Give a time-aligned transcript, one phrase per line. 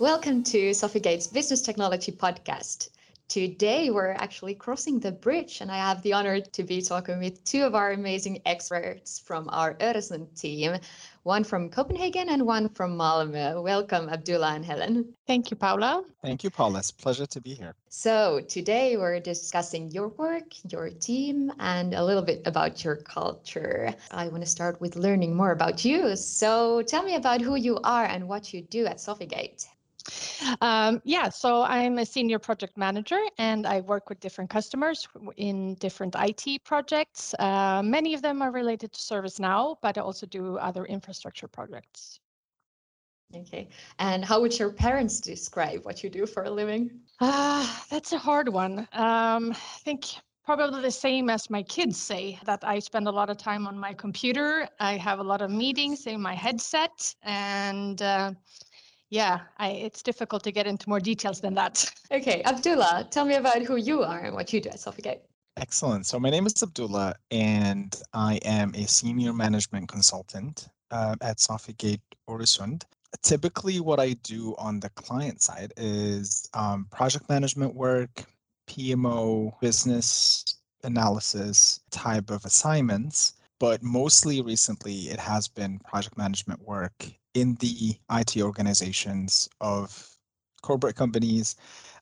[0.00, 2.88] Welcome to Sofigate's Business Technology Podcast.
[3.28, 7.44] Today, we're actually crossing the bridge, and I have the honor to be talking with
[7.44, 10.78] two of our amazing experts from our Öresund team,
[11.24, 13.62] one from Copenhagen and one from Malmö.
[13.62, 15.12] Welcome, Abdullah and Helen.
[15.26, 16.02] Thank you, Paula.
[16.22, 16.78] Thank you, Paula.
[16.78, 17.74] It's a pleasure to be here.
[17.90, 23.94] So, today we're discussing your work, your team, and a little bit about your culture.
[24.10, 26.16] I want to start with learning more about you.
[26.16, 29.68] So, tell me about who you are and what you do at Sofigate.
[30.60, 35.74] Um, yeah, so I'm a senior project manager and I work with different customers in
[35.76, 37.34] different IT projects.
[37.38, 42.20] Uh, many of them are related to ServiceNow, but I also do other infrastructure projects.
[43.34, 43.68] Okay.
[43.98, 46.90] And how would your parents describe what you do for a living?
[47.20, 48.80] Uh, that's a hard one.
[48.92, 50.06] Um, I think
[50.44, 53.78] probably the same as my kids say that I spend a lot of time on
[53.78, 54.66] my computer.
[54.80, 58.32] I have a lot of meetings in my headset and uh,
[59.10, 61.92] yeah, I, it's difficult to get into more details than that.
[62.12, 65.20] Okay, Abdullah, tell me about who you are and what you do at Sofigate.
[65.56, 66.06] Excellent.
[66.06, 72.00] So my name is Abdullah, and I am a senior management consultant uh, at Sophigate
[72.28, 72.82] Öresund.
[73.22, 78.24] Typically, what I do on the client side is um, project management work,
[78.68, 83.34] PMO, business analysis type of assignments.
[83.60, 90.16] But mostly recently, it has been project management work in the IT organizations of
[90.62, 91.56] corporate companies,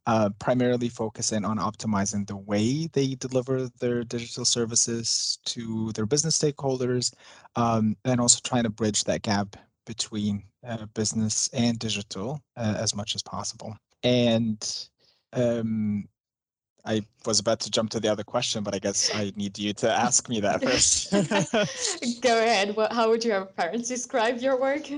[0.06, 6.38] uh, primarily focusing on optimizing the way they deliver their digital services to their business
[6.38, 7.12] stakeholders,
[7.56, 12.94] um, and also trying to bridge that gap between uh, business and digital uh, as
[12.94, 13.76] much as possible.
[14.02, 14.88] And
[15.32, 16.08] um,
[16.84, 19.72] I was about to jump to the other question, but I guess I need you
[19.74, 21.12] to ask me that first.
[22.22, 22.76] Go ahead.
[22.76, 24.90] Well, how would your parents describe your work?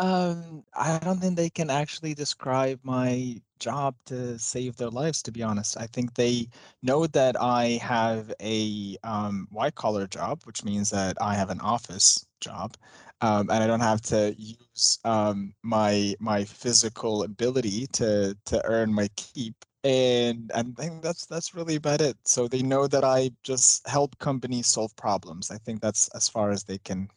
[0.00, 5.32] Um, I don't think they can actually describe my job to save their lives, to
[5.32, 5.76] be honest.
[5.76, 6.48] I think they
[6.82, 11.60] know that I have a um, white collar job, which means that I have an
[11.60, 12.76] office job.
[13.20, 18.94] Um, and I don't have to use um, my my physical ability to to earn
[18.94, 19.54] my keep.
[19.84, 22.16] And and I think that's that's really about it.
[22.24, 25.50] So they know that I just help companies solve problems.
[25.50, 27.10] I think that's as far as they can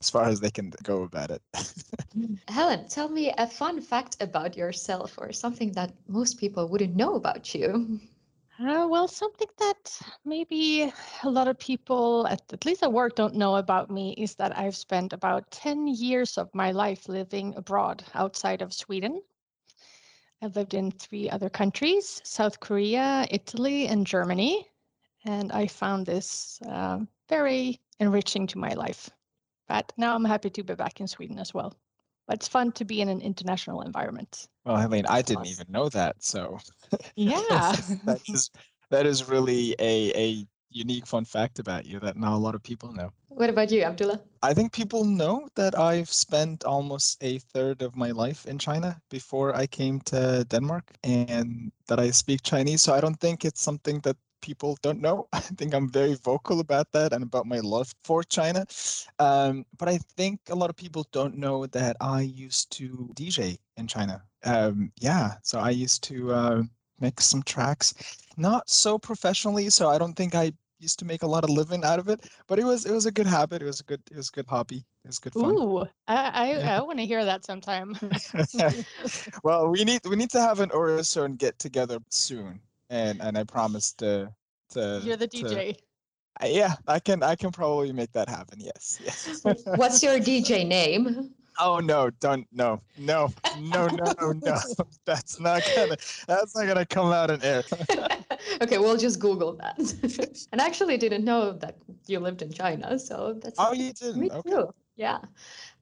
[0.00, 1.42] as far as they can go about it.
[2.48, 7.14] Helen, tell me a fun fact about yourself or something that most people wouldn't know
[7.14, 8.00] about you.
[8.60, 10.92] Uh, well, something that maybe
[11.24, 14.56] a lot of people, at, at least at work, don't know about me is that
[14.56, 19.22] I've spent about 10 years of my life living abroad outside of Sweden.
[20.40, 24.68] I've lived in three other countries South Korea, Italy, and Germany.
[25.24, 29.10] And I found this uh, very enriching to my life.
[29.68, 31.74] But now I'm happy to be back in Sweden as well.
[32.26, 34.48] But it's fun to be in an international environment.
[34.64, 36.22] Well, Helene, I didn't even know that.
[36.22, 36.58] So
[37.16, 37.76] yeah,
[38.06, 38.50] that is
[38.90, 42.62] that is really a a unique fun fact about you that not a lot of
[42.62, 43.10] people know.
[43.28, 44.20] What about you, Abdullah?
[44.42, 49.00] I think people know that I've spent almost a third of my life in China
[49.10, 52.82] before I came to Denmark and that I speak Chinese.
[52.82, 55.26] So I don't think it's something that people don't know.
[55.32, 58.66] I think I'm very vocal about that and about my love for China.
[59.18, 63.58] Um, but I think a lot of people don't know that I used to DJ
[63.78, 64.22] in China.
[64.44, 66.62] Um, yeah, so I used to uh,
[67.00, 67.94] mix some tracks,
[68.36, 69.70] not so professionally.
[69.70, 72.28] So I don't think I used to make a lot of living out of it,
[72.46, 73.62] but it was it was a good habit.
[73.62, 74.84] It was a good it was a good hobby.
[75.04, 75.52] It was good fun.
[75.52, 76.76] Ooh, I I, yeah.
[76.76, 77.96] I want to hear that sometime.
[79.42, 82.60] well, we need we need to have an Öresund get together soon
[82.94, 84.32] and and I promise to
[84.70, 85.00] to.
[85.04, 85.76] You're the DJ.
[86.40, 88.58] To, yeah, I can I can probably make that happen.
[88.60, 89.00] Yes.
[89.04, 89.42] Yes.
[89.76, 91.34] What's your DJ name?
[91.60, 92.10] Oh no!
[92.18, 94.58] Don't no no no no no no.
[95.04, 95.96] That's not gonna
[96.26, 97.62] that's not gonna come out in air.
[98.62, 99.78] okay, we'll just Google that.
[100.52, 101.76] and I actually didn't know that
[102.08, 103.56] you lived in China, so that's.
[103.58, 104.20] Oh, you didn't.
[104.20, 104.50] Me okay.
[104.50, 104.74] too.
[104.96, 105.18] Yeah.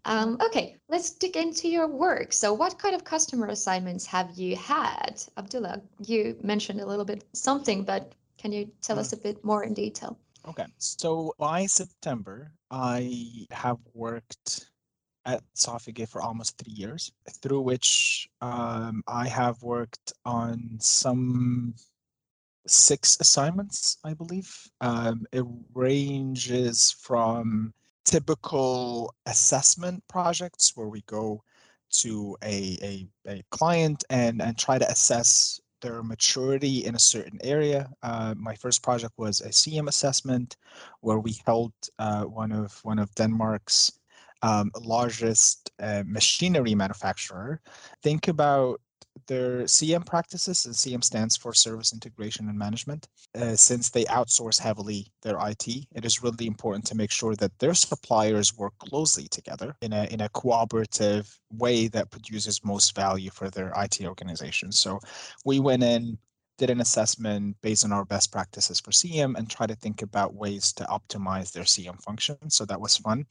[0.04, 2.32] Um, okay, let's dig into your work.
[2.32, 5.22] So, what kind of customer assignments have you had?
[5.36, 9.62] Abdullah, you mentioned a little bit something, but can you tell us a bit more
[9.62, 10.18] in detail?
[10.48, 14.66] Okay, so by September, I have worked
[15.24, 21.74] at Sofigate for almost three years, through which um, I have worked on some
[22.66, 24.52] six assignments, I believe.
[24.80, 25.44] Um, it
[25.74, 27.72] ranges from
[28.04, 31.42] typical assessment projects where we go
[31.90, 37.38] to a, a, a client and, and try to assess their maturity in a certain
[37.42, 37.90] area.
[38.02, 40.56] Uh, my first project was a SIAM assessment
[41.00, 43.90] where we held uh, one of one of Denmark's
[44.42, 47.60] um, largest uh, machinery manufacturer,
[48.02, 48.80] think about
[49.26, 53.08] their SIAM practices, and SIAM stands for Service Integration and Management.
[53.34, 57.58] Uh, since they outsource heavily their IT, it is really important to make sure that
[57.58, 63.30] their suppliers work closely together in a in a cooperative way that produces most value
[63.30, 64.72] for their IT organization.
[64.72, 64.98] So
[65.44, 66.18] we went in,
[66.58, 70.34] did an assessment based on our best practices for SIAM and try to think about
[70.34, 72.36] ways to optimize their SIAM function.
[72.50, 73.26] So that was fun.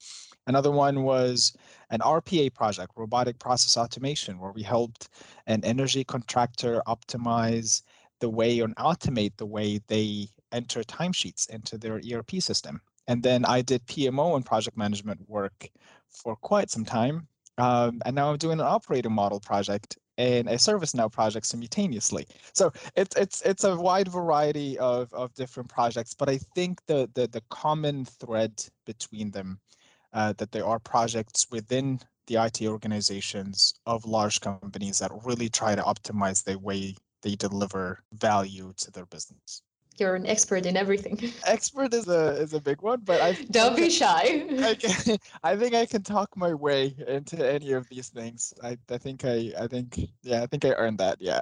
[0.48, 1.56] Another one was
[1.92, 5.10] an RPA project, robotic process automation, where we helped
[5.48, 7.84] an energy contractor optimize
[8.20, 12.82] the way or automate the way they enter timesheets into their ERP system.
[13.08, 15.70] And then I did PMO and project management work
[16.10, 17.28] for quite some time.
[17.58, 22.28] Um, and now I'm doing an operating model project and a ServiceNow project simultaneously.
[22.54, 27.10] So it's it's it's a wide variety of, of different projects, but I think the
[27.14, 29.60] the the common thread between them
[30.14, 35.76] uh, that there are projects within the IT organizations of large companies that really try
[35.76, 39.62] to optimize the way they deliver value to their business.
[40.02, 41.32] You're an expert in everything.
[41.46, 44.48] Expert is a is a big one, but I don't be shy.
[44.60, 48.52] I, can, I think I can talk my way into any of these things.
[48.64, 51.22] I, I think I I think yeah I think I earned that.
[51.22, 51.42] Yeah.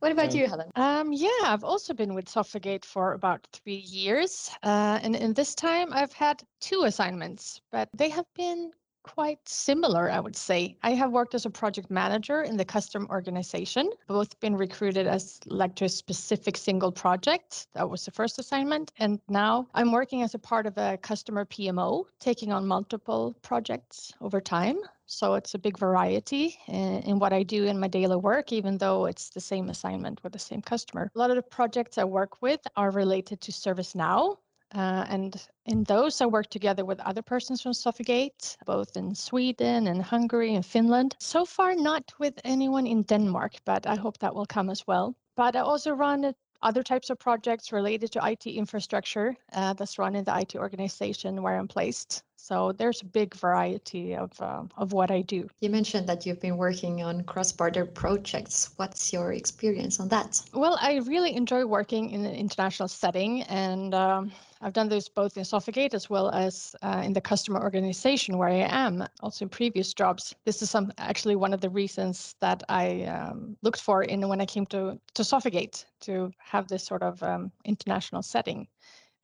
[0.00, 0.70] What about you, Helen?
[0.76, 5.54] Um, yeah, I've also been with Sofigate for about three years, uh, and in this
[5.54, 8.70] time I've had two assignments, but they have been
[9.04, 10.76] quite similar, I would say.
[10.82, 15.38] I have worked as a project manager in the custom organization, both been recruited as
[15.46, 17.68] like to a specific single project.
[17.74, 18.90] That was the first assignment.
[18.98, 24.12] And now I'm working as a part of a customer PMO, taking on multiple projects
[24.20, 24.78] over time.
[25.06, 28.78] So it's a big variety in, in, what I do in my daily work, even
[28.78, 31.10] though it's the same assignment with the same customer.
[31.14, 34.38] A lot of the projects I work with are related to ServiceNow.
[34.74, 39.86] Uh, and in those, I work together with other persons from Sofigate, both in Sweden
[39.86, 41.16] and Hungary and Finland.
[41.20, 45.14] So far, not with anyone in Denmark, but I hope that will come as well.
[45.36, 50.16] But I also run other types of projects related to IT infrastructure uh, that's run
[50.16, 52.24] in the IT organization where I'm placed.
[52.44, 55.48] So there's a big variety of, uh, of what I do.
[55.62, 58.74] You mentioned that you've been working on cross-border projects.
[58.76, 60.42] What's your experience on that?
[60.52, 64.30] Well, I really enjoy working in an international setting and um,
[64.60, 68.50] I've done this both in Sofigate as well as uh, in the customer organization where
[68.50, 70.34] I am, also in previous jobs.
[70.44, 74.42] This is some actually one of the reasons that I um, looked for in when
[74.42, 78.68] I came to to Sofigate to have this sort of um, international setting.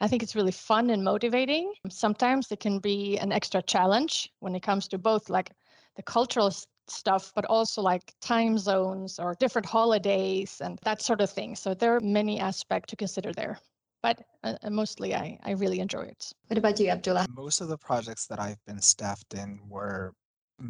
[0.00, 1.72] I think it's really fun and motivating.
[1.88, 5.50] Sometimes it can be an extra challenge when it comes to both like
[5.96, 6.52] the cultural
[6.88, 11.54] stuff, but also like time zones or different holidays and that sort of thing.
[11.54, 13.58] So there are many aspects to consider there
[14.02, 16.32] but uh, uh, mostly I, I really enjoy it.
[16.48, 17.26] What about you, Abdullah?
[17.34, 20.12] Most of the projects that I've been staffed in were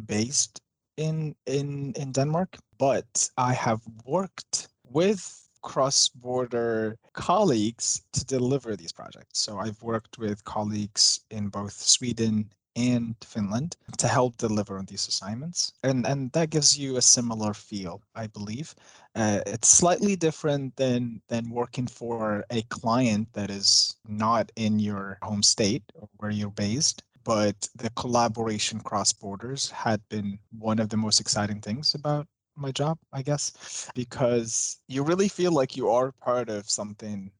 [0.05, 0.59] based
[0.97, 9.39] in in in Denmark, but I have worked with cross-border colleagues to deliver these projects.
[9.39, 15.07] So I've worked with colleagues in both Sweden and Finland to help deliver on these
[15.07, 15.73] assignments.
[15.83, 18.73] And, and that gives you a similar feel, I believe.
[19.15, 25.17] Uh, it's slightly different than, than working for a client that is not in your
[25.21, 27.03] home state or where you're based.
[27.23, 32.71] But the collaboration cross borders had been one of the most exciting things about my
[32.71, 37.31] job, I guess, because you really feel like you are part of something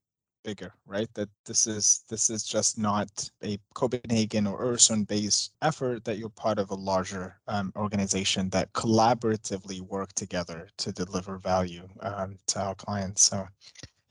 [0.44, 1.08] bigger, right?
[1.14, 6.04] That this is this is just not a Copenhagen or Öresund based effort.
[6.04, 11.88] That you're part of a larger um, organization that collaboratively work together to deliver value
[12.00, 13.22] um, to our clients.
[13.22, 13.46] So,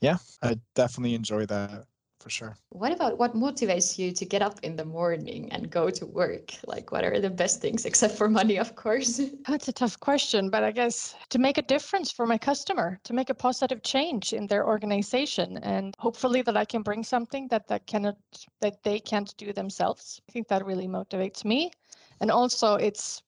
[0.00, 1.84] yeah, I definitely enjoy that
[2.22, 2.56] for sure.
[2.70, 6.54] What about what motivates you to get up in the morning and go to work?
[6.66, 9.20] Like, what are the best things, except for money, of course?
[9.48, 13.12] That's a tough question, but I guess to make a difference for my customer, to
[13.12, 17.66] make a positive change in their organization, and hopefully that I can bring something that
[17.68, 18.16] that cannot
[18.60, 20.20] that they can't do themselves.
[20.28, 21.72] I think that really motivates me,
[22.20, 23.22] and also it's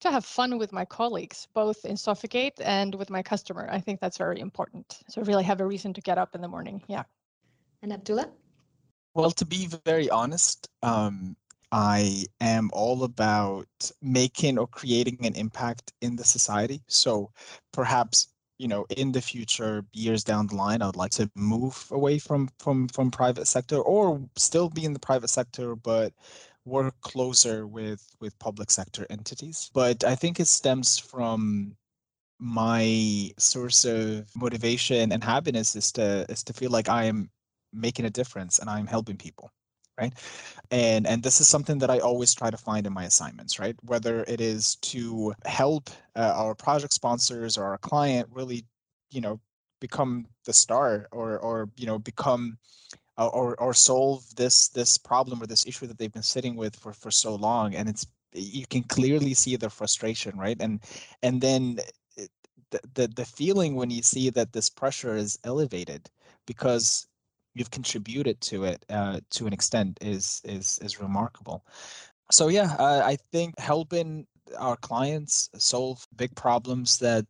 [0.00, 3.68] to have fun with my colleagues, both in Sofigate and with my customer.
[3.70, 5.00] I think that's very important.
[5.08, 6.82] So really have a reason to get up in the morning.
[6.88, 7.04] Yeah.
[7.82, 8.30] And Abdullah?
[9.14, 11.36] Well, to be very honest, um,
[11.72, 13.68] I am all about
[14.02, 16.82] making or creating an impact in the society.
[16.88, 17.30] So
[17.72, 18.28] perhaps
[18.60, 22.46] you know in the future years down the line i'd like to move away from
[22.58, 26.12] from from private sector or still be in the private sector but
[26.66, 31.74] work closer with with public sector entities but i think it stems from
[32.38, 37.30] my source of motivation and happiness is to is to feel like i am
[37.72, 39.50] making a difference and I'm helping people,
[39.98, 40.12] right?
[40.70, 43.76] And and this is something that I always try to find in my assignments, right?
[43.82, 48.64] Whether it is to help uh, our project sponsors or our client really,
[49.10, 49.40] you know,
[49.80, 52.58] become the star or or you know become
[53.18, 56.76] uh, or or solve this this problem or this issue that they've been sitting with
[56.76, 60.80] for for so long and it's you can clearly see their frustration right and
[61.22, 61.80] and then
[62.70, 66.08] the, the the feeling when you see that this pressure is elevated
[66.46, 67.06] because
[67.54, 71.64] you've contributed to it uh, to an extent is is is remarkable.
[72.30, 74.26] So yeah uh, i think helping
[74.58, 77.24] our clients solve big problems that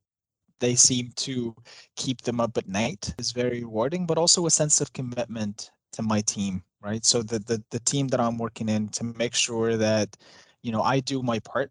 [0.60, 1.54] they seem to
[1.96, 6.02] keep them up at night is very rewarding but also a sense of commitment to
[6.02, 7.04] my team right?
[7.04, 10.16] So the, the the team that i'm working in to make sure that
[10.62, 11.70] you know i do my part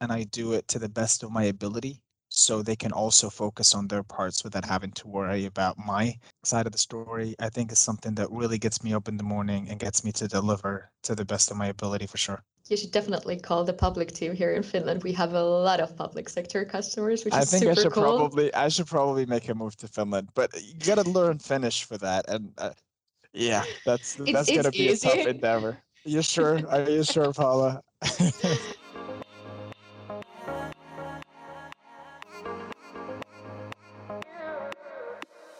[0.00, 2.02] and i do it to the best of my ability
[2.38, 6.14] so they can also focus on their parts without having to worry about my
[6.44, 9.22] side of the story i think is something that really gets me up in the
[9.24, 12.76] morning and gets me to deliver to the best of my ability for sure you
[12.76, 15.02] should definitely call the public team here in Finland.
[15.02, 17.92] We have a lot of public sector customers, which I is think super I should
[17.92, 18.02] cool.
[18.02, 21.84] probably I should probably make a move to Finland, but you got to learn Finnish
[21.84, 22.72] for that, and uh,
[23.32, 25.82] yeah, that's It's- that's it's gonna be a tough endeavor.
[26.04, 26.60] You sure?
[26.68, 27.80] Are you sure, Paula?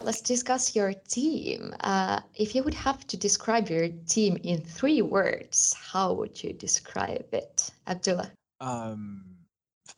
[0.01, 1.73] Let's discuss your team.
[1.81, 6.53] Uh, if you would have to describe your team in three words, how would you
[6.53, 8.31] describe it, Abdullah?
[8.61, 9.23] um,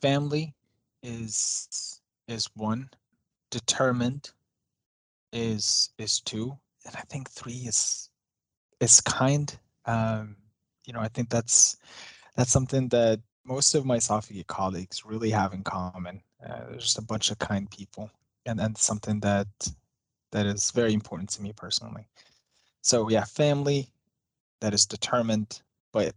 [0.00, 0.54] family
[1.02, 2.88] is is one.
[3.50, 4.30] Determined
[5.32, 6.56] is is two,
[6.86, 8.10] and I think three is
[8.80, 9.56] is kind.
[9.86, 10.36] Um,
[10.84, 11.76] you know, I think that's
[12.36, 16.22] that's something that most of my Sofia colleagues really have in common.
[16.44, 18.10] Uh, there's just a bunch of kind people,
[18.46, 19.48] and and something that
[20.32, 22.08] that is very important to me personally.
[22.82, 23.88] So yeah, family
[24.60, 25.62] that is determined
[25.92, 26.14] but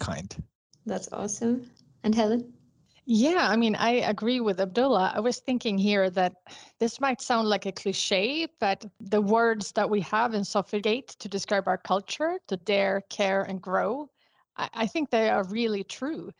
[0.00, 0.34] kind.
[0.86, 1.70] That's awesome.
[2.02, 2.52] And Helen?
[3.10, 5.12] Yeah, I mean, I agree with Abdullah.
[5.14, 6.34] I was thinking here that
[6.78, 11.28] this might sound like a cliche, but the words that we have in Sofigate to
[11.28, 14.10] describe our culture, to dare, care, and grow,
[14.58, 16.30] I, I think they are really true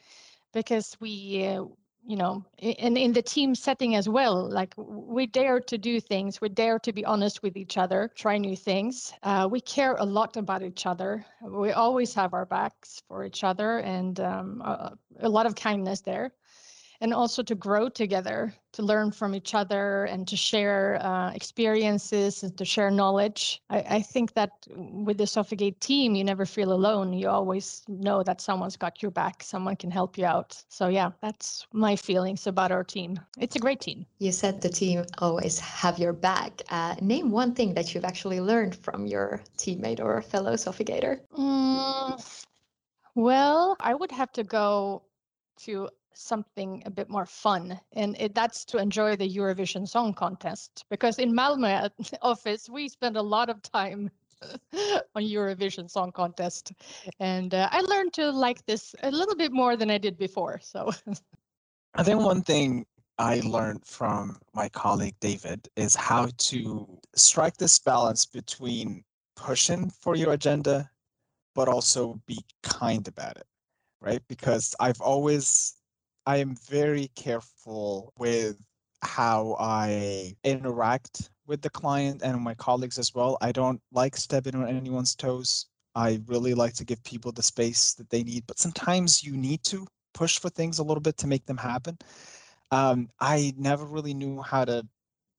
[0.52, 1.64] because we, uh,
[2.06, 6.00] you know, i- and in the team setting as well, like we dare to do
[6.00, 9.12] things, we dare to be honest with each other, try new things.
[9.22, 11.24] Uh, we care a lot about each other.
[11.42, 16.00] We always have our backs for each other and um, a, a lot of kindness
[16.00, 16.32] there
[17.00, 22.42] and also to grow together, to learn from each other, and to share uh, experiences
[22.42, 23.62] and to share knowledge.
[23.70, 27.12] I, I think that with the Sofigate team, you never feel alone.
[27.12, 30.62] You always know that someone's got your back, someone can help you out.
[30.68, 33.20] So yeah, that's my feelings about our team.
[33.38, 34.06] It's a great team.
[34.18, 36.62] You said the team always have your back.
[36.70, 41.20] Uh, name one thing that you've actually learned from your teammate or fellow Sofigator.
[41.36, 42.44] Mm,
[43.14, 45.02] well, I would have to go
[45.58, 50.84] to something a bit more fun, and it, that's to enjoy the Eurovision Song Contest.
[50.90, 51.90] Because in Malmö
[52.22, 54.10] office, we spend a lot of time
[55.14, 56.72] on Eurovision Song Contest,
[57.20, 60.60] and uh, I learned to like this a little bit more than I did before.
[60.62, 60.90] So
[61.94, 62.86] I think one thing
[63.18, 69.02] I learned from my colleague David is how to strike this balance between
[69.34, 70.88] pushing for your agenda,
[71.54, 73.46] but also be kind about it,
[74.00, 74.22] right?
[74.28, 75.74] Because I've always,
[76.28, 78.62] I am very careful with
[79.00, 83.38] how I interact with the client and my colleagues as well.
[83.40, 85.68] I don't like stepping on anyone's toes.
[85.94, 89.64] I really like to give people the space that they need, but sometimes you need
[89.64, 91.96] to push for things a little bit to make them happen.
[92.72, 94.86] Um, I never really knew how to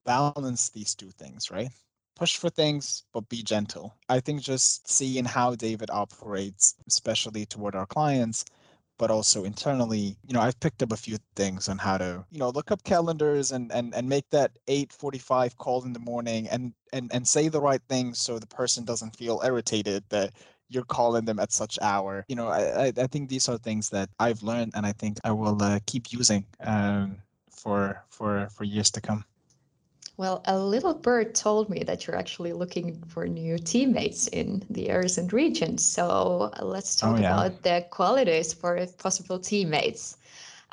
[0.08, 1.70] balance these two things, right?
[2.16, 3.94] Push for things, but be gentle.
[4.10, 8.44] I think just seeing how David operates, especially toward our clients,
[9.00, 12.38] but also internally, you know, I've picked up a few things on how to, you
[12.38, 16.74] know, look up calendars and and and make that 8:45 call in the morning and
[16.94, 20.34] and and say the right things so the person doesn't feel irritated that
[20.70, 22.26] you're calling them at such hour.
[22.28, 25.32] You know, I I, think these are things that I've learned and I think I
[25.32, 27.18] will uh, keep using um,
[27.52, 29.24] for for for years to come.
[30.20, 34.88] Well, a little bird told me that you're actually looking for new teammates in the
[34.88, 35.78] Öresund region.
[35.78, 37.46] So uh, let's talk Oh, yeah.
[37.46, 40.18] about the qualities for possible teammates.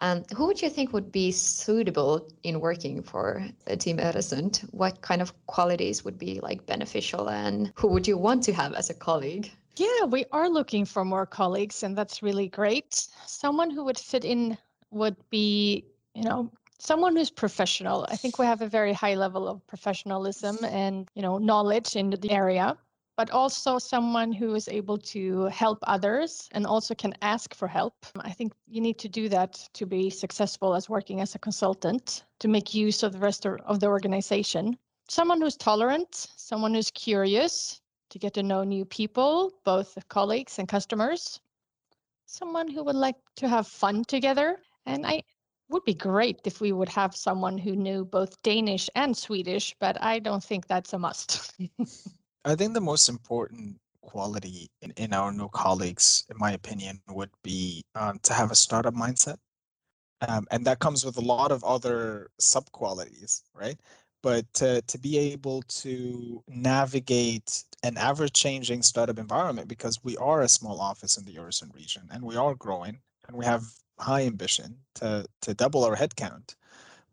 [0.00, 4.68] Um, who would you think would be suitable in working for a team Öresund?
[4.74, 8.74] What kind of qualities would be like beneficial, and who would you want to have
[8.74, 9.52] as a colleague?
[9.76, 13.06] Yeah, we are looking for more colleagues, and that's really great.
[13.26, 14.58] Someone who would fit in
[14.90, 15.84] would be,
[16.16, 18.06] you know, someone who's professional.
[18.10, 22.10] I think we have a very high level of professionalism and, you know, knowledge in
[22.10, 22.76] the area.
[23.16, 27.94] but also someone who is able to help others and also can ask for help.
[28.20, 32.24] I think you need to do that to be successful as working as a consultant,
[32.40, 34.76] to make use of the rest of the organization.
[35.08, 37.80] Someone who's tolerant, someone who's curious,
[38.10, 41.40] to get to know new people, both colleagues and customers.
[42.26, 44.60] Someone who would like to have fun together.
[44.84, 45.22] And I
[45.68, 50.00] would be great if we would have someone who knew both Danish and Swedish, but
[50.02, 51.54] I don't think that's a must.
[52.44, 57.30] I think the most important quality in, in our new colleagues, in my opinion, would
[57.42, 59.36] be um, to have a startup mindset.
[60.26, 63.78] Um, and that comes with a lot of other sub qualities, right?
[64.22, 70.42] But to, to be able to navigate an ever changing startup environment, because we are
[70.42, 73.64] a small office in the Öresund region and we are growing and we have
[73.98, 76.54] high ambition to, to double our headcount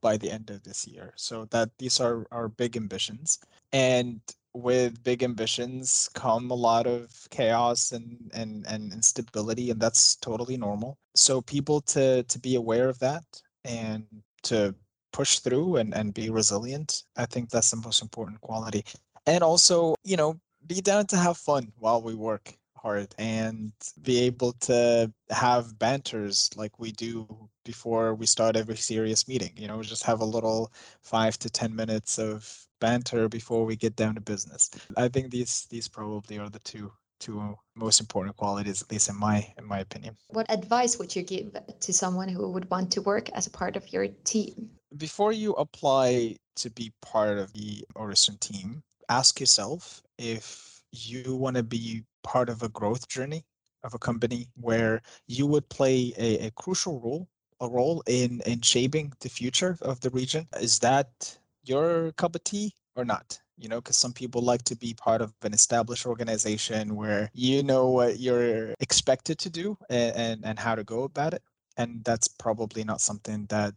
[0.01, 1.13] by the end of this year.
[1.15, 3.39] So that these are our big ambitions.
[3.71, 4.21] And
[4.53, 10.57] with big ambitions come a lot of chaos and, and, and instability, and that's totally
[10.57, 10.97] normal.
[11.15, 13.23] So people to to be aware of that
[13.65, 14.05] and
[14.43, 14.75] to
[15.11, 18.83] push through and, and be resilient, I think that's the most important quality.
[19.25, 23.71] And also, you know, be down to have fun while we work hard and
[24.01, 27.27] be able to have banters like we do
[27.65, 29.51] before we start every serious meeting.
[29.55, 30.71] You know, just have a little
[31.01, 34.69] five to 10 minutes of banter before we get down to business.
[34.97, 39.15] I think these these probably are the two two most important qualities at least in
[39.15, 43.01] my in my opinion what advice would you give to someone who would want to
[43.01, 47.85] work as a part of your team before you apply to be part of the
[47.95, 53.45] Öresund team ask yourself if you want to be part of a growth journey
[53.83, 57.27] of a company where you would play a, a crucial role
[57.61, 60.47] a role in in shaping the future of the region.
[60.59, 63.39] Is that your cup of tea or not?
[63.57, 67.63] You know because some people like to be part of an established organization where you
[67.63, 71.43] know what you're expected to do and and, and how to go about it.
[71.77, 73.75] And that's probably not something that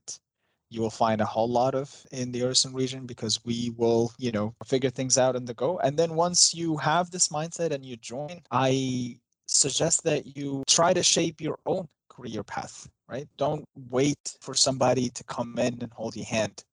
[0.70, 4.32] you will find a whole lot of in the Öresund region because we will, you
[4.32, 5.78] know, figure things out in the go.
[5.78, 10.92] And then once you have this mindset and you join, I suggest that you try
[10.92, 13.28] to shape your own career path, right?
[13.36, 16.64] Don't wait for somebody to come in and hold your hand.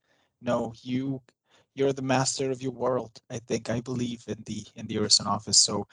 [0.42, 1.22] No, you
[1.76, 3.20] you're the master of your world.
[3.32, 5.58] I think I believe in the in the Öresund office.
[5.58, 5.88] So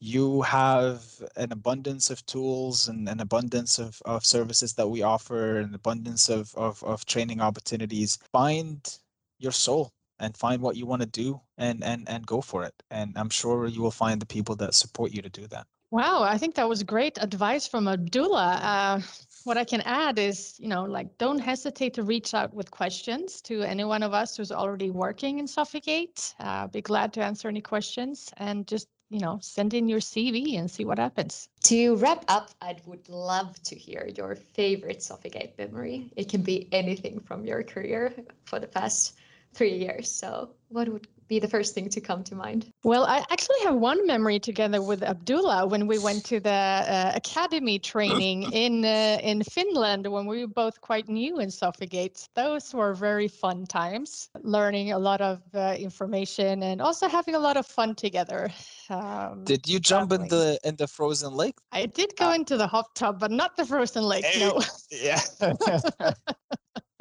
[0.00, 1.02] you have
[1.36, 6.28] an abundance of tools and an abundance of, of services that we offer, an abundance
[6.28, 8.18] of, of, of training opportunities.
[8.32, 8.98] Find
[9.38, 12.74] your soul and find what you want to do and, and, and go for it.
[12.90, 15.66] And I'm sure you will find the people that support you to do that.
[15.90, 18.58] Wow, I think that was great advice from Abdullah.
[18.62, 19.00] Uh,
[19.44, 23.40] what I can add is, you know, like don't hesitate to reach out with questions
[23.42, 27.48] to any one of us who's already working in Sofigate Uh, be glad to answer
[27.48, 31.48] any questions and just you know, send in your CV and see what happens.
[31.62, 36.10] To wrap up, I would love to hear your favorite Sofigate memory.
[36.16, 38.12] It can be anything from your career
[38.44, 39.14] for the past
[39.54, 40.10] three years.
[40.10, 42.70] So, what would be the first thing to come to mind?
[42.84, 47.12] Well, I actually have one memory together with Abdullah when we went to the uh,
[47.14, 52.28] academy training in uh, in Finland when we were both quite new in Sofigate.
[52.34, 57.38] Those were very fun times, learning a lot of uh, information and also having a
[57.38, 58.50] lot of fun together.
[58.90, 60.30] Um, did you jump traveling.
[60.30, 61.56] in the in the frozen lake?
[61.72, 64.24] I did go uh, into the hot tub, but not the frozen lake.
[64.24, 64.60] Hey, no.
[64.90, 65.20] Yeah.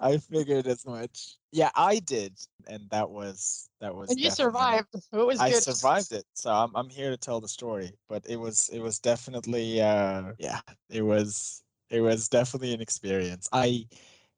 [0.00, 1.36] I figured as much.
[1.52, 4.10] Yeah, I did, and that was that was.
[4.10, 4.88] And you survived.
[4.94, 5.40] It was.
[5.40, 5.62] I good.
[5.62, 7.92] survived it, so I'm I'm here to tell the story.
[8.08, 13.48] But it was it was definitely uh yeah it was it was definitely an experience.
[13.52, 13.86] I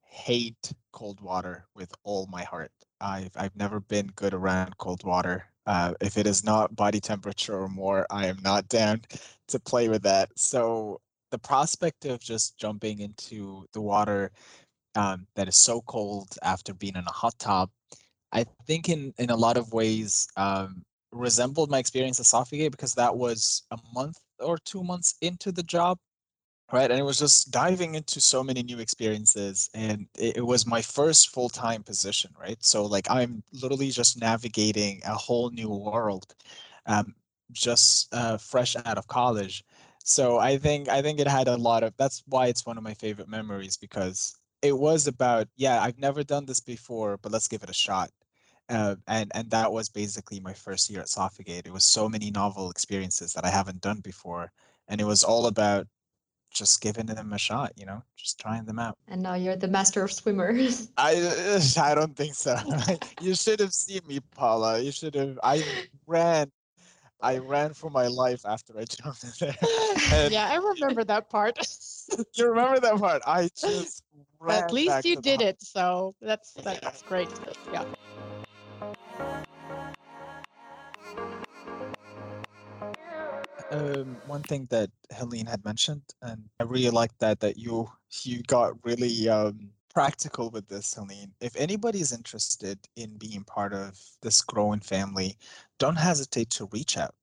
[0.02, 2.72] hate cold water with all my heart.
[3.00, 5.44] I've I've never been good around cold water.
[5.66, 9.02] Uh, if it is not body temperature or more, I am not down
[9.48, 10.30] to play with that.
[10.36, 14.30] So the prospect of just jumping into the water
[14.96, 17.70] um, that is so cold after being in a hot tub,
[18.32, 22.94] I think in in a lot of ways um, resembled my experience at Sofigate because
[22.94, 25.98] that was a month or two months into the job,
[26.72, 26.90] right?
[26.90, 30.82] And it was just diving into so many new experiences, and it, it was my
[30.82, 32.58] first full time position, right?
[32.64, 36.34] So like I'm literally just navigating a whole new world,
[36.86, 37.14] um,
[37.52, 39.64] just uh, fresh out of college.
[40.04, 41.94] So I think I think it had a lot of.
[41.98, 46.22] That's why it's one of my favorite memories because it was about yeah i've never
[46.22, 48.10] done this before but let's give it a shot
[48.68, 51.66] uh, and and that was basically my first year at Sofigate.
[51.66, 54.50] It was so many novel experiences that I haven't done before,
[54.88, 55.86] and it was all about
[56.52, 58.96] just giving them a shot, you know, just trying them out.
[59.08, 60.90] And now you're the master of swimmers.
[60.96, 62.56] I I don't think so.
[63.20, 64.80] you should have seen me, Paula.
[64.80, 65.38] You should have.
[65.42, 65.62] I
[66.06, 66.50] ran
[67.20, 69.56] I ran for my life after I jumped in there.
[70.12, 71.58] And yeah, I remember that part.
[72.34, 73.22] you remember that part?
[73.26, 74.02] I just
[74.38, 74.64] ran.
[74.64, 77.28] At least you did it, so that's that's great.
[77.72, 77.84] Yeah.
[83.70, 87.90] Um, one thing that Helene had mentioned, and I really like that that you
[88.22, 91.32] you got really um, practical with this, Helene.
[91.40, 95.38] If anybody is interested in being part of this growing family,
[95.78, 97.14] don't hesitate to reach out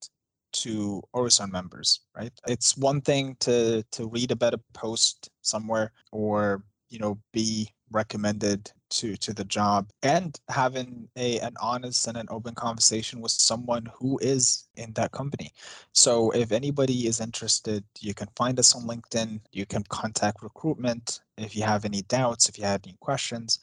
[0.54, 2.34] to Öresund members, right?
[2.48, 8.72] It's one thing to to read about a post somewhere or you know be recommended
[8.94, 13.90] to to the job and having a an honest and an open conversation with someone
[13.98, 15.52] who is in that company.
[15.94, 19.40] So if anybody is interested you can find us on linkedin.
[19.52, 23.60] You can contact recruitment if you have any doubts if you have any questions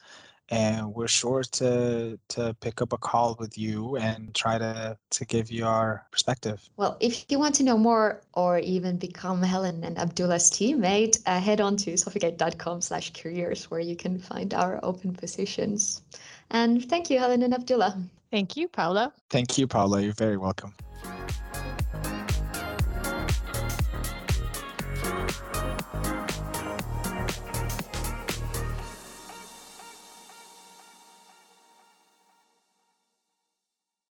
[0.51, 5.25] and we're sure to to pick up a call with you and try to to
[5.25, 6.69] give you our perspective.
[6.77, 11.39] Well, if you want to know more or even become Helen and Abdullah's teammate, uh,
[11.39, 16.01] head on to sofigate.com slash careers where you can find our open positions.
[16.51, 17.97] And thank you, Helen and Abdullah.
[18.29, 19.13] Thank you, Paula.
[19.29, 20.01] Thank you, Paula.
[20.01, 20.73] You're very welcome.